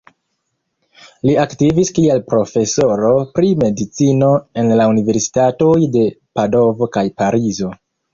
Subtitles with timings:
[1.29, 4.29] Li aktivis kiel profesoro pri medicino
[4.63, 6.07] en la Universitatoj de
[6.41, 7.71] Padovo kaj Parizo.